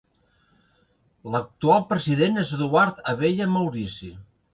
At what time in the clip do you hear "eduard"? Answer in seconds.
2.57-3.03